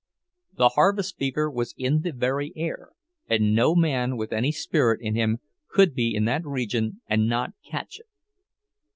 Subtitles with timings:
[0.57, 2.89] The harvest fever was in the very air,
[3.29, 7.51] and no man with any spirit in him could be in that region and not
[7.63, 8.07] catch it.